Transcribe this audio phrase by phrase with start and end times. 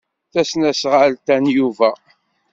[0.31, 1.91] Tasnasɣalt-a n Yuba.